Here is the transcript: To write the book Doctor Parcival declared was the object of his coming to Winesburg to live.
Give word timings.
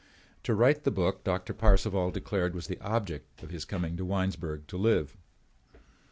To 0.45 0.55
write 0.55 0.83
the 0.83 0.89
book 0.89 1.23
Doctor 1.23 1.53
Parcival 1.53 2.09
declared 2.09 2.55
was 2.55 2.65
the 2.65 2.81
object 2.81 3.43
of 3.43 3.51
his 3.51 3.65
coming 3.65 3.97
to 3.97 4.03
Winesburg 4.03 4.65
to 4.65 4.75
live. 4.77 5.15